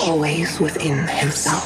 [0.00, 1.57] always within himself.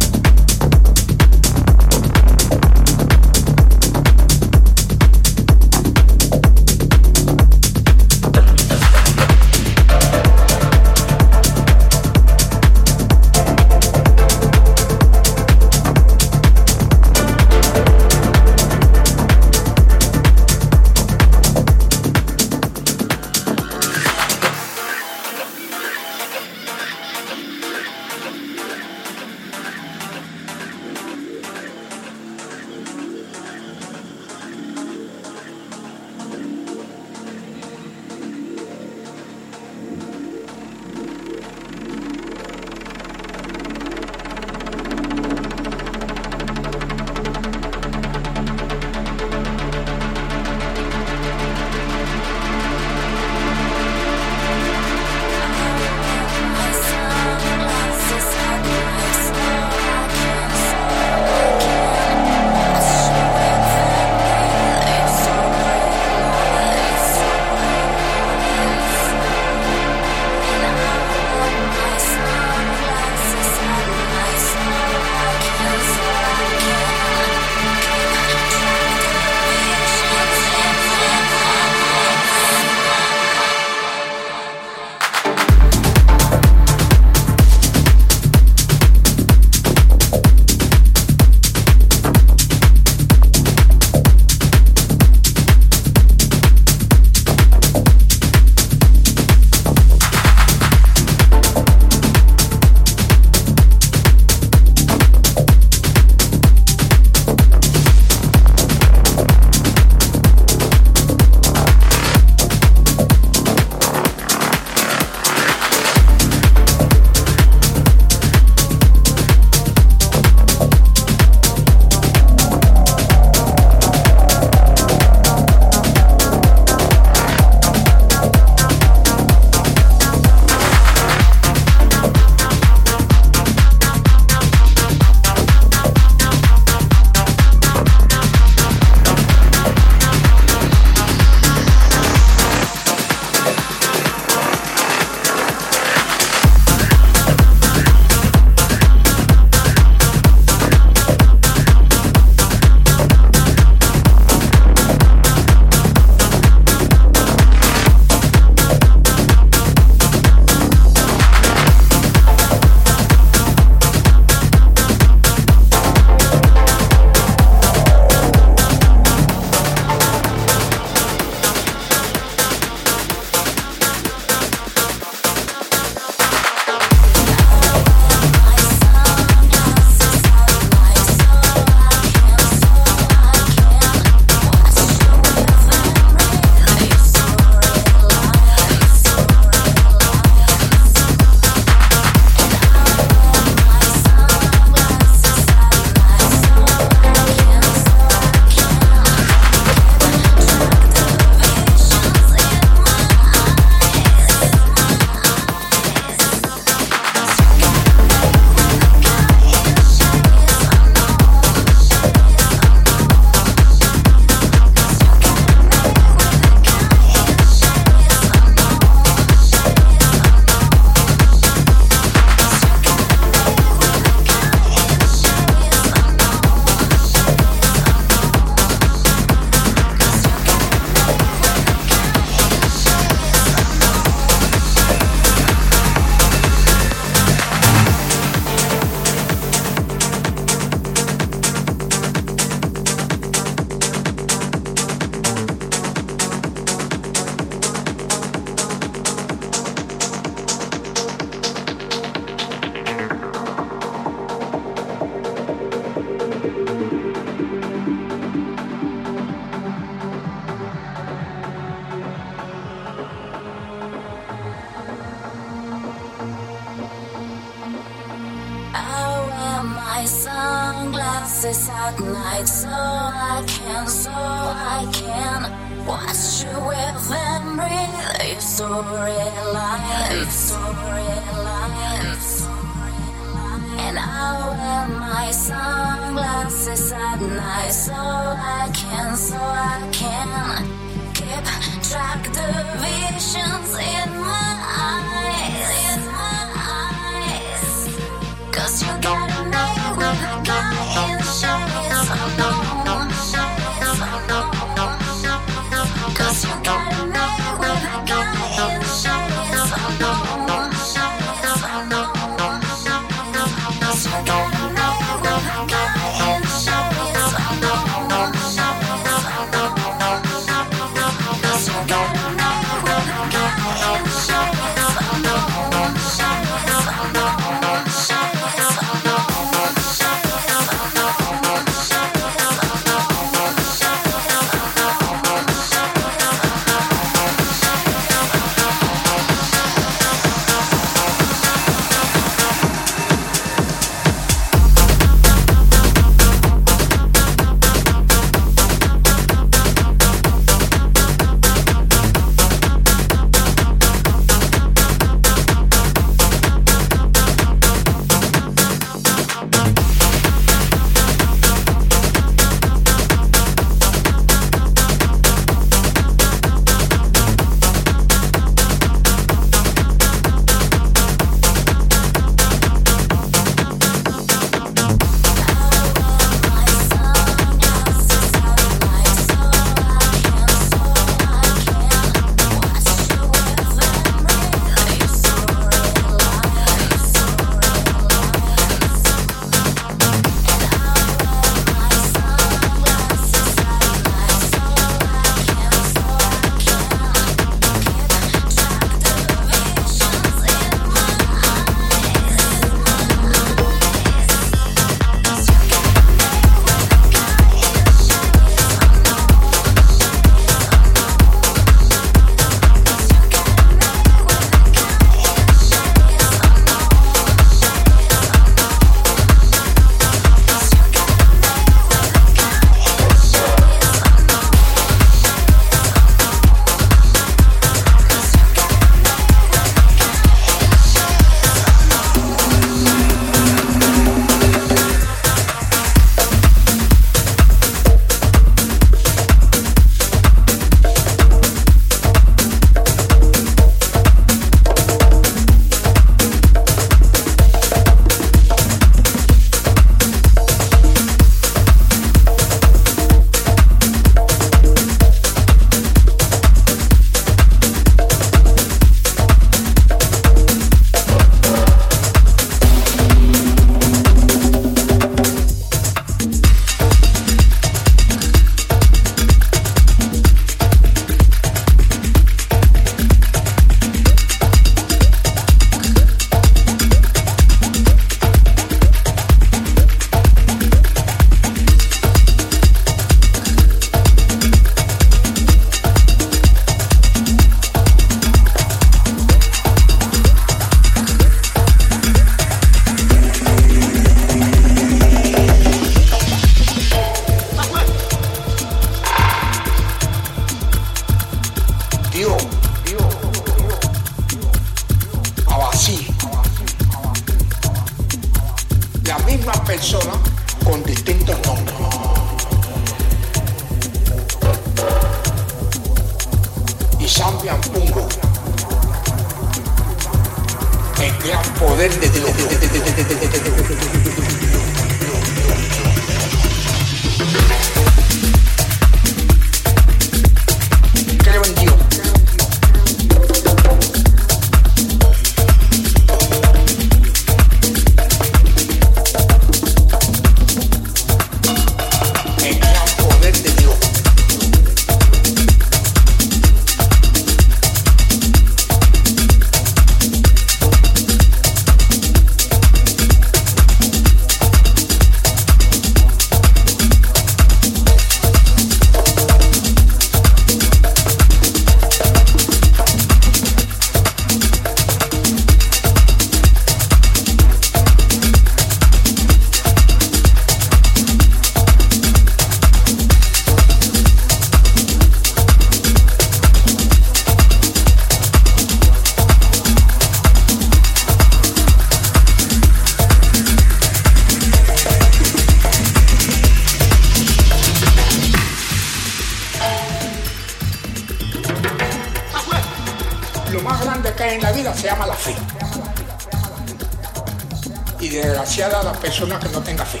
[598.14, 600.00] Desgraciada la persona que no tenga fe.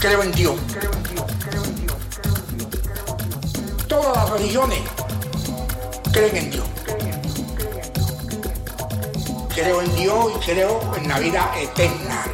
[0.00, 0.54] Creo en Dios.
[3.88, 4.80] Todas las religiones
[6.12, 6.64] creen en Dios.
[9.54, 12.24] Creo en Dios y creo en la vida eterna.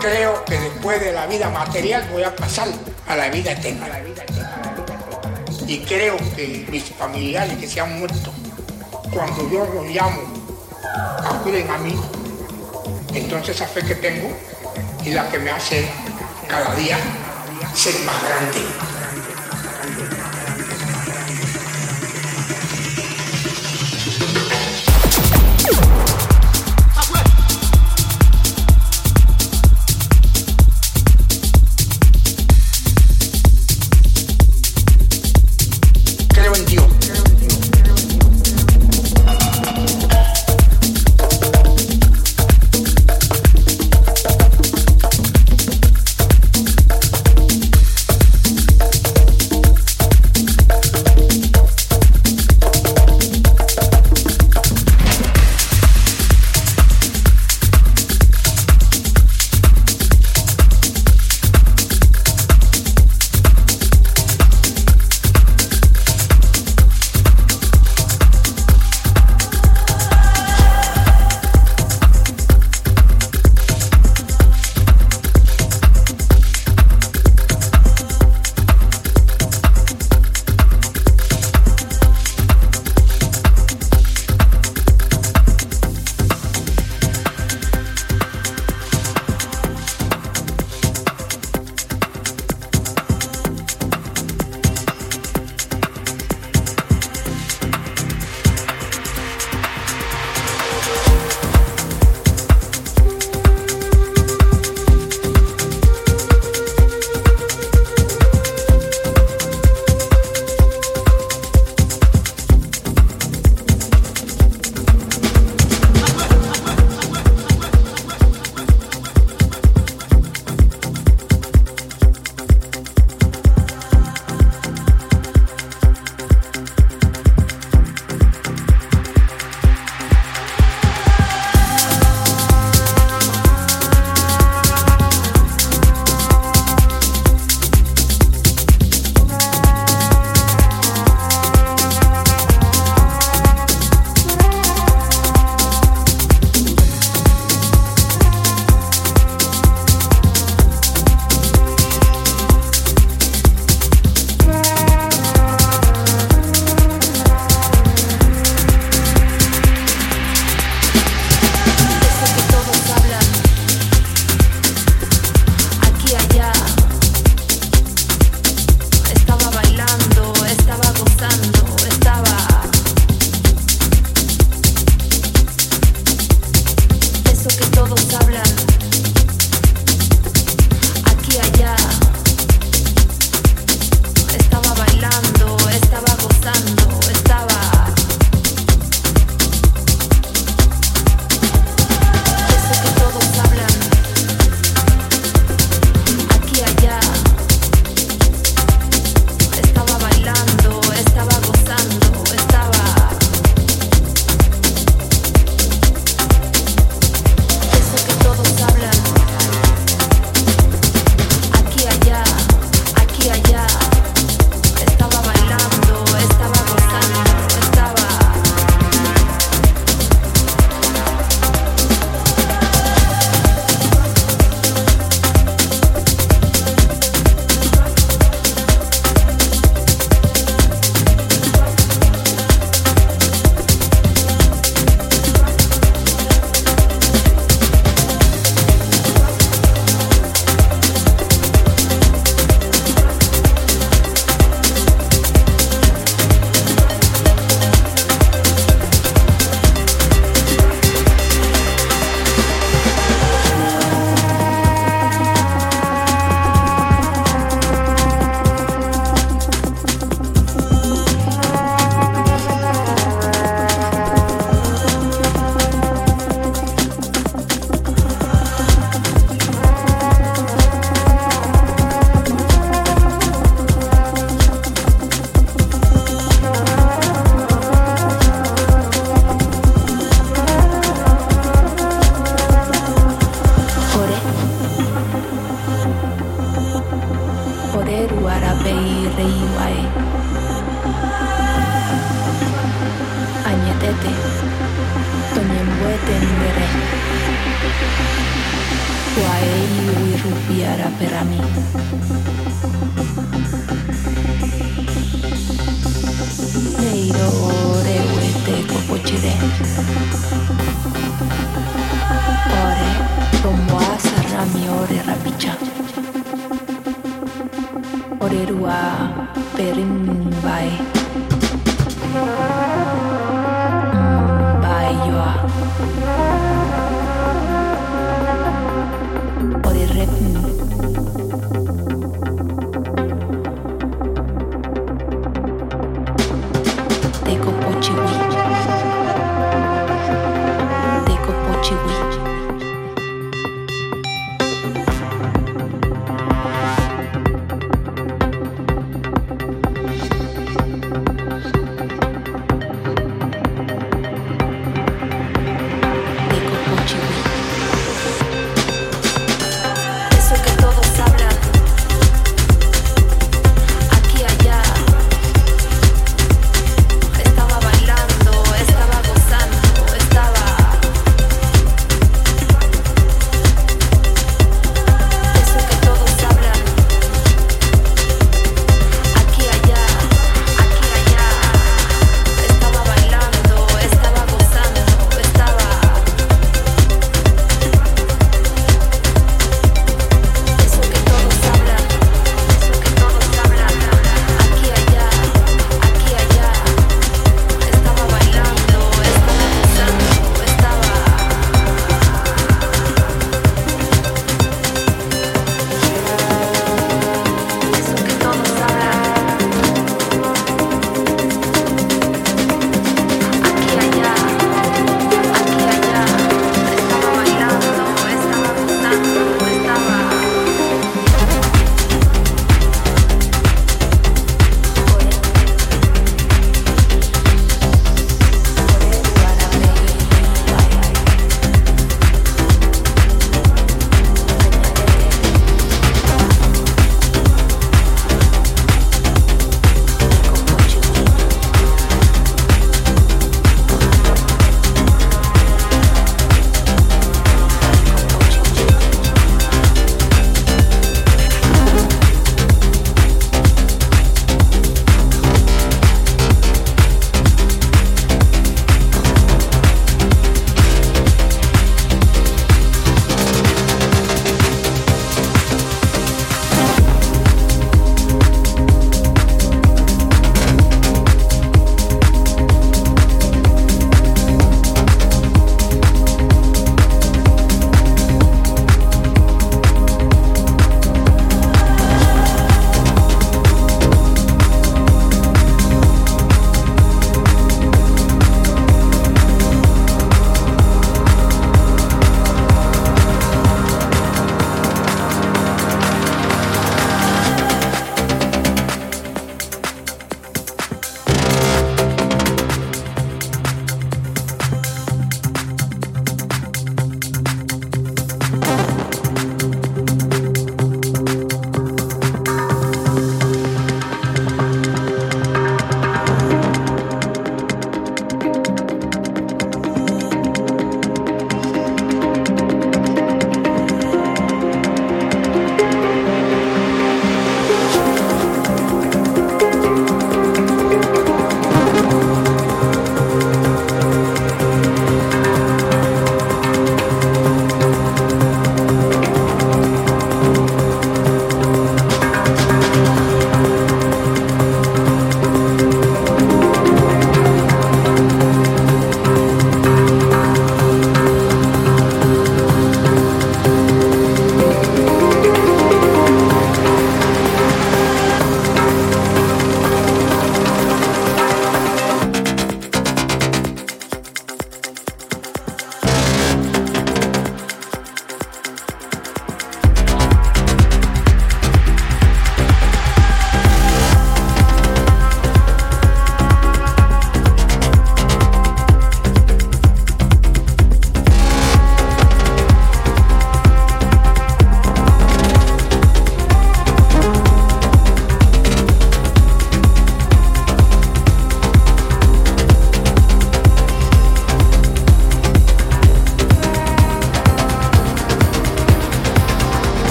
[0.00, 2.68] Creo que después de la vida material voy a pasar
[3.06, 3.88] a la vida eterna.
[5.66, 8.30] Y creo que mis familiares que se han muerto,
[9.12, 10.43] cuando yo los llamo,
[11.44, 11.94] acuden a mí.
[13.12, 14.30] Entonces esa fe que tengo
[15.04, 15.86] y la que me hace
[16.48, 16.96] cada día
[17.74, 18.83] ser más grande.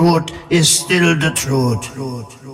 [0.00, 2.49] truth is still the truth.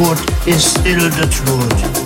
[0.00, 1.99] truth is still the truth.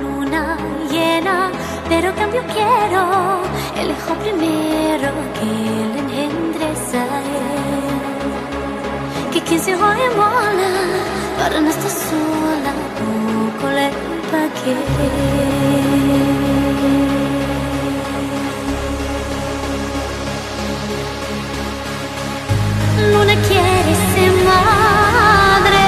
[0.00, 0.56] Luna
[0.90, 1.50] llena,
[1.88, 3.02] pero cambio quiero
[3.80, 5.50] el hijo primero que
[5.92, 7.72] le engendres a él.
[9.32, 10.70] Que quien se oye mola,
[11.38, 13.90] para no estar sola, poco le
[14.64, 15.46] querer.
[23.12, 25.84] Luna quiere ser madre,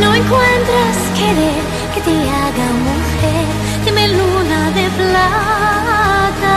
[0.00, 1.73] no encuentras querer que
[2.04, 3.46] te haga mujer.
[3.84, 6.56] Dime luna de plata,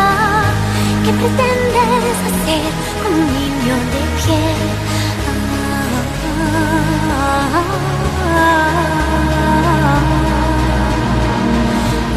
[1.03, 2.69] ¿qué pretendes hacer
[3.01, 4.61] con un niño de piel?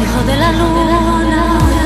[0.01, 1.80] Hijo de la luna.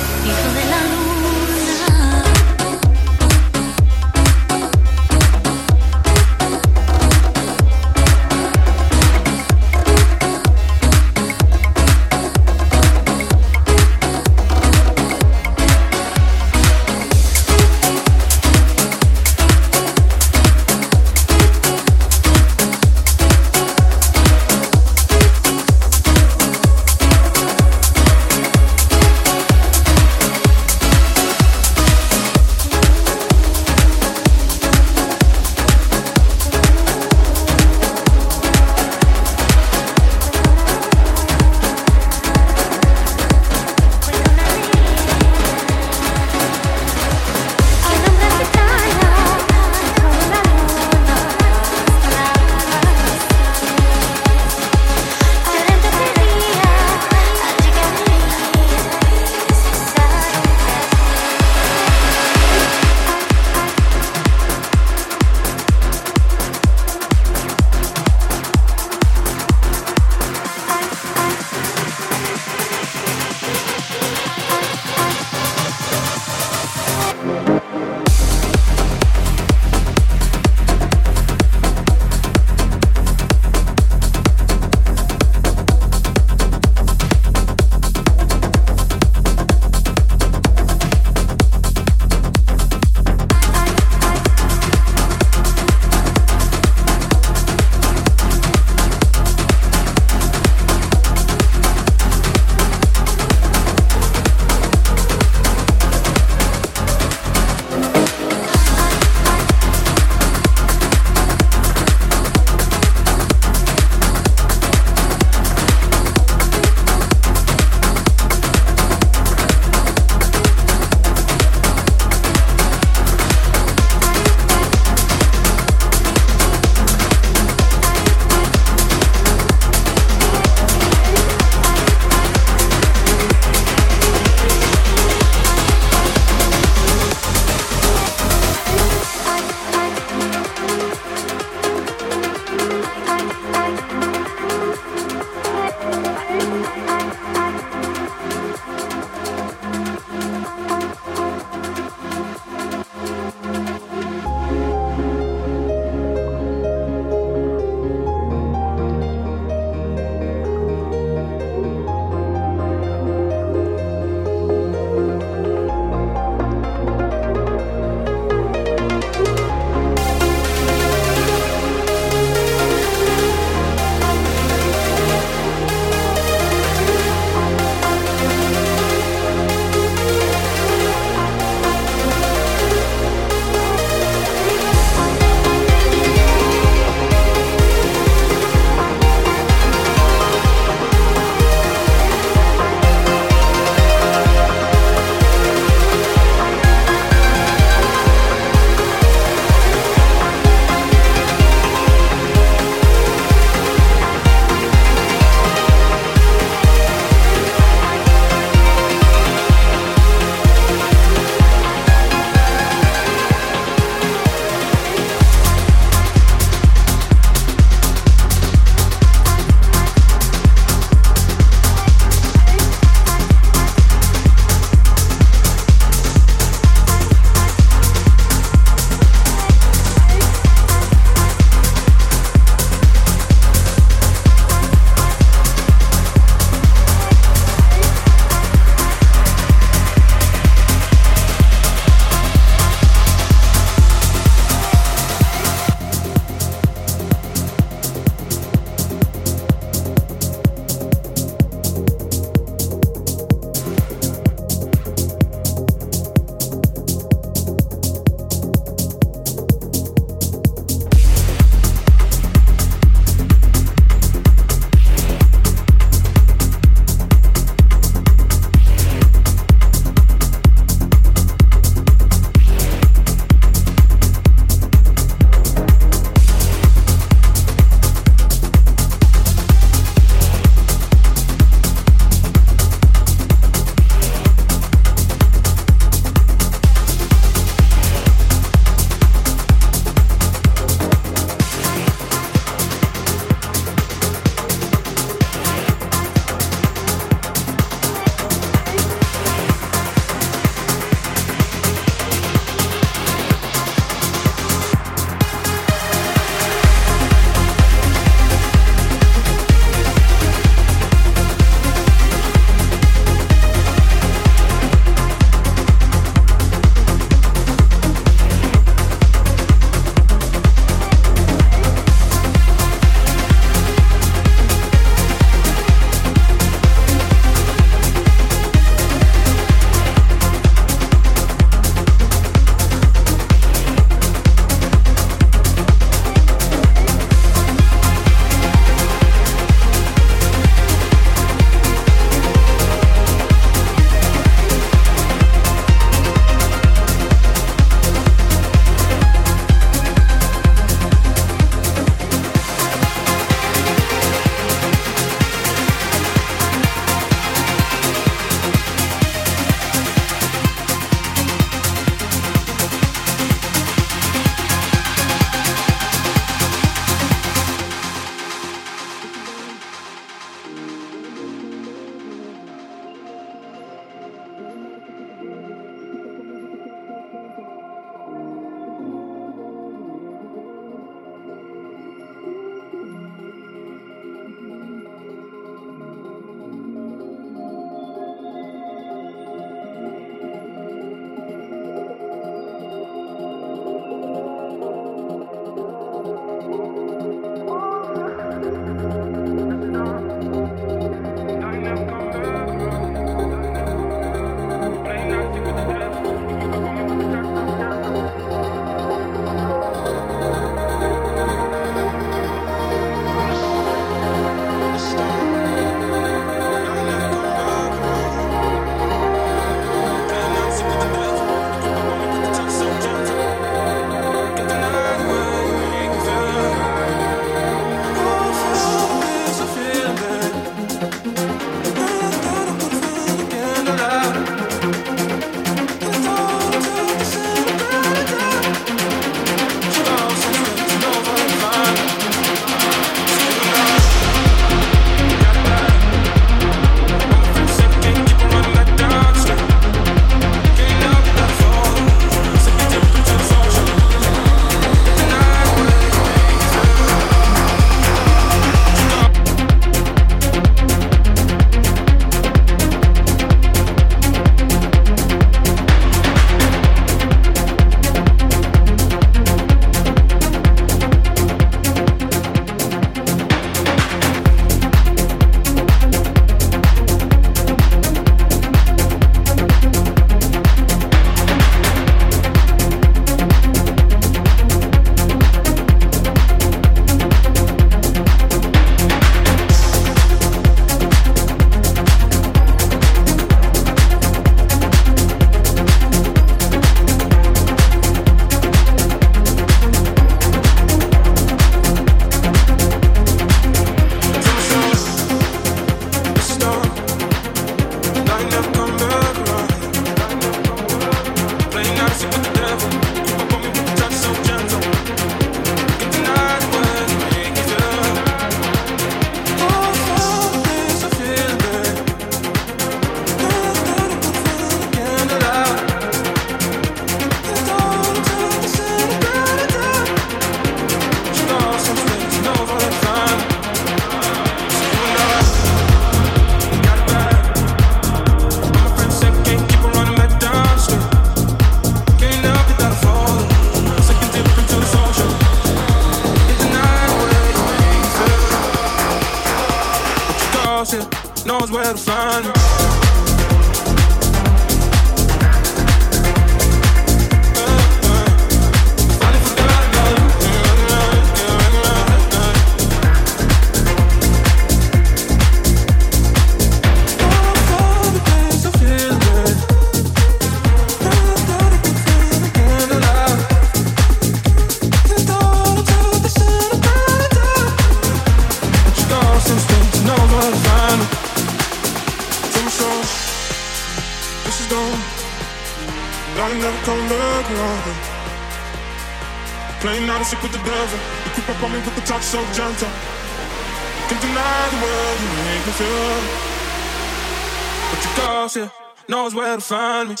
[599.51, 600.00] Find me.